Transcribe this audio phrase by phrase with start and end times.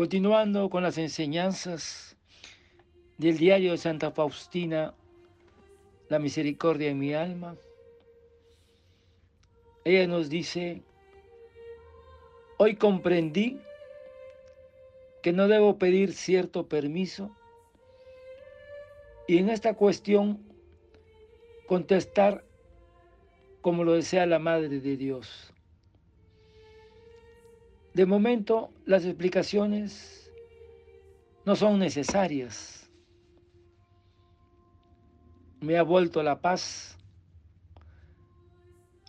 [0.00, 2.16] Continuando con las enseñanzas
[3.18, 4.94] del diario de Santa Faustina,
[6.08, 7.54] La misericordia en mi alma,
[9.84, 10.80] ella nos dice,
[12.56, 13.60] hoy comprendí
[15.22, 17.36] que no debo pedir cierto permiso
[19.28, 20.42] y en esta cuestión
[21.66, 22.42] contestar
[23.60, 25.52] como lo desea la Madre de Dios.
[27.94, 30.30] De momento, las explicaciones
[31.44, 32.88] no son necesarias.
[35.60, 36.96] Me ha vuelto la paz.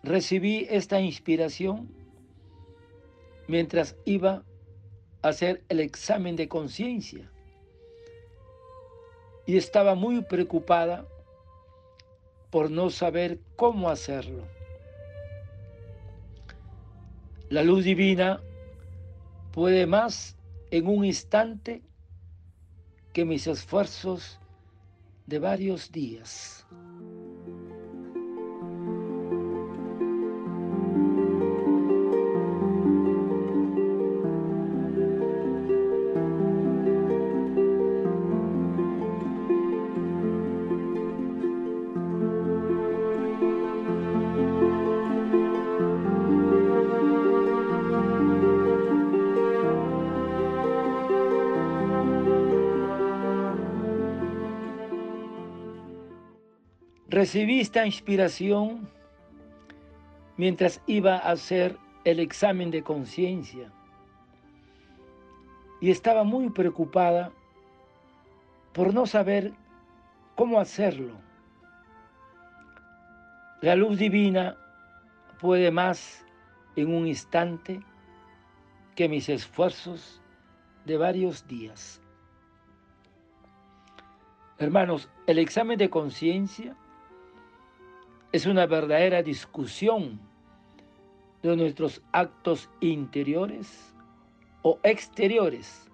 [0.04, 1.90] Recibí esta inspiración
[3.48, 4.44] mientras iba
[5.22, 7.32] a hacer el examen de conciencia
[9.46, 11.06] y estaba muy preocupada
[12.50, 14.48] por no saber cómo hacerlo.
[17.50, 18.42] La luz divina
[19.52, 20.38] puede más
[20.72, 21.84] en un instante
[23.14, 24.40] que mis esfuerzos
[25.28, 26.66] de varios días.
[57.12, 58.88] Recibí esta inspiración
[60.38, 63.70] mientras iba a hacer el examen de conciencia
[65.82, 67.34] y estaba muy preocupada
[68.72, 69.52] por no saber
[70.38, 71.20] cómo hacerlo.
[73.60, 74.56] La luz divina
[75.42, 76.26] puede más
[76.78, 77.82] en un instante
[78.96, 80.22] que mis esfuerzos
[80.86, 82.02] de varios días.
[84.60, 86.78] Hermanos, el examen de conciencia
[88.31, 90.19] es una verdadera discusión
[91.44, 93.94] de nuestros actos interiores
[94.62, 95.90] o exteriores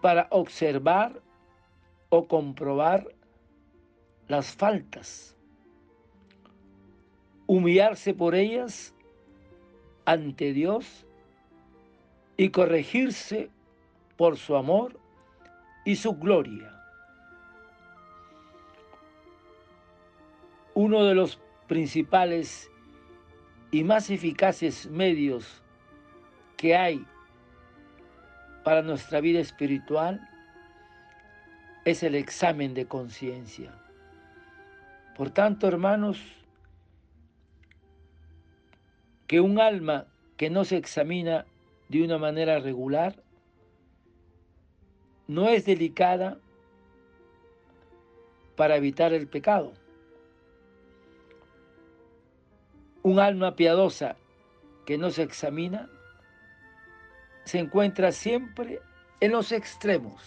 [0.00, 1.20] para observar
[2.10, 3.08] o comprobar
[4.28, 5.36] las faltas,
[7.46, 8.94] humillarse por ellas
[10.04, 11.04] ante Dios
[12.36, 13.50] y corregirse
[14.16, 15.00] por su amor
[15.84, 16.75] y su gloria.
[20.76, 21.38] Uno de los
[21.68, 22.70] principales
[23.70, 25.62] y más eficaces medios
[26.58, 27.02] que hay
[28.62, 30.28] para nuestra vida espiritual
[31.86, 33.72] es el examen de conciencia.
[35.16, 36.20] Por tanto, hermanos,
[39.26, 40.04] que un alma
[40.36, 41.46] que no se examina
[41.88, 43.16] de una manera regular
[45.26, 46.36] no es delicada
[48.56, 49.72] para evitar el pecado.
[53.06, 54.16] Un alma piadosa
[54.84, 55.88] que no se examina
[57.44, 58.80] se encuentra siempre
[59.20, 60.20] en los extremos.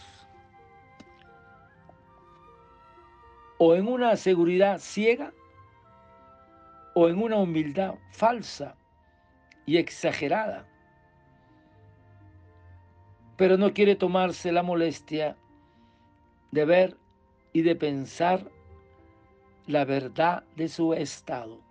[3.57, 5.33] O en una seguridad ciega
[6.95, 8.77] o en una humildad falsa
[9.65, 10.65] y exagerada.
[13.35, 15.35] Pero no quiere tomarse la molestia
[16.51, 16.97] de ver
[17.51, 18.49] y de pensar
[19.67, 21.68] la verdad de su estado.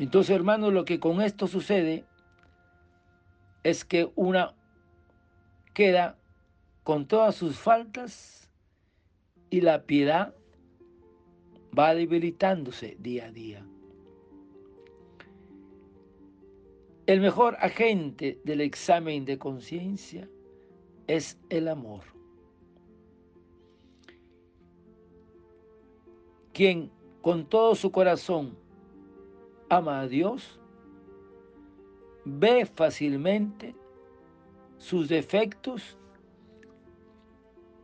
[0.00, 2.06] Entonces, hermanos, lo que con esto sucede
[3.62, 4.54] es que una
[5.74, 6.18] queda
[6.84, 8.50] con todas sus faltas
[9.50, 10.34] y la piedad
[11.78, 13.66] va debilitándose día a día.
[17.04, 20.30] El mejor agente del examen de conciencia
[21.08, 22.04] es el amor.
[26.54, 28.59] Quien con todo su corazón
[29.70, 30.60] ama a Dios,
[32.24, 33.74] ve fácilmente
[34.78, 35.96] sus defectos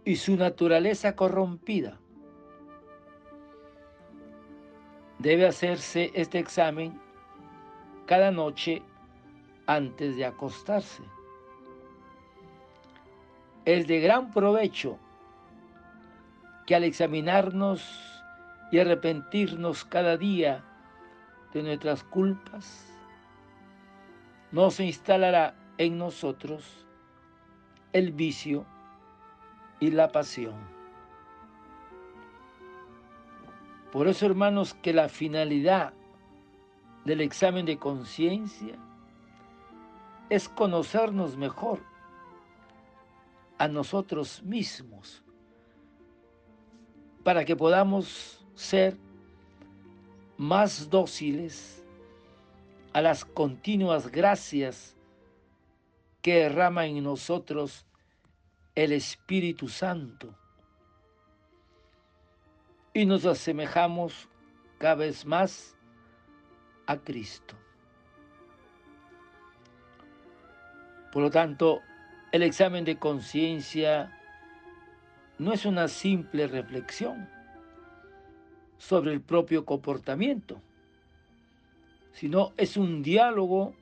[0.05, 1.99] y su naturaleza corrompida.
[5.19, 7.01] Debe hacerse este examen
[8.05, 8.83] cada noche
[9.67, 11.03] antes de acostarse.
[13.65, 14.99] Es de gran provecho
[16.67, 18.23] que al examinarnos
[18.73, 20.65] y arrepentirnos cada día
[21.57, 22.87] de nuestras culpas,
[24.53, 26.87] no se instalará en nosotros
[27.95, 28.67] el vicio
[29.81, 30.55] y la pasión.
[33.91, 35.95] Por eso, hermanos, que la finalidad
[37.07, 38.77] del examen de conciencia
[40.29, 41.81] es conocernos mejor
[43.57, 45.23] a nosotros mismos
[47.25, 49.06] para que podamos ser
[50.39, 51.83] más dóciles
[52.93, 54.97] a las continuas gracias
[56.23, 57.87] que derrama en nosotros
[58.75, 60.35] el Espíritu Santo
[62.93, 64.29] y nos asemejamos
[64.79, 65.77] cada vez más
[66.87, 67.55] a Cristo.
[71.13, 71.81] Por lo tanto,
[72.33, 74.19] el examen de conciencia
[75.39, 77.36] no es una simple reflexión
[78.79, 80.61] sobre el propio comportamiento,
[82.13, 83.75] sino es un diálogo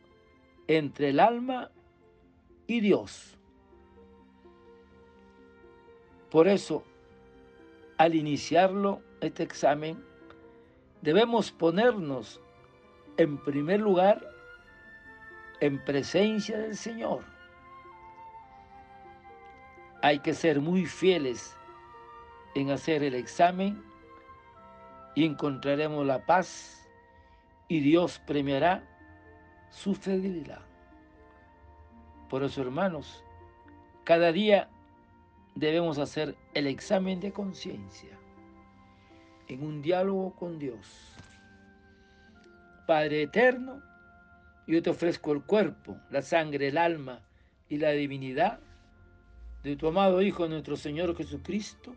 [0.67, 1.70] entre el alma
[2.67, 3.37] y Dios.
[6.31, 6.85] Por eso,
[7.96, 10.02] al iniciarlo, este examen,
[11.00, 12.41] debemos ponernos
[13.17, 14.29] en primer lugar
[15.61, 17.25] en presencia del Señor.
[20.02, 21.56] Hay que ser muy fieles
[22.55, 23.82] en hacer el examen
[25.14, 26.88] y encontraremos la paz
[27.69, 28.82] y Dios premiará
[29.70, 30.61] su fidelidad.
[32.28, 33.25] Por eso, hermanos,
[34.05, 34.69] cada día
[35.55, 38.19] debemos hacer el examen de conciencia
[39.49, 41.14] en un diálogo con Dios.
[42.87, 43.82] Padre eterno,
[44.67, 47.20] yo te ofrezco el cuerpo, la sangre, el alma
[47.69, 48.60] y la divinidad
[49.62, 51.96] de tu amado Hijo nuestro Señor Jesucristo,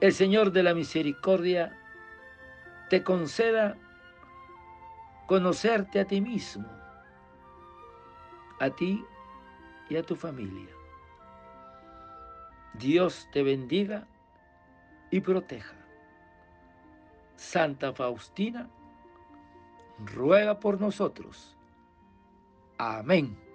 [0.00, 1.76] El Señor de la Misericordia
[2.90, 3.76] te conceda
[5.26, 6.68] conocerte a ti mismo,
[8.60, 9.04] a ti
[9.88, 10.74] y a tu familia.
[12.74, 14.06] Dios te bendiga
[15.10, 15.76] y proteja.
[17.36, 18.68] Santa Faustina,
[20.04, 21.56] ruega por nosotros.
[22.78, 23.45] Amén.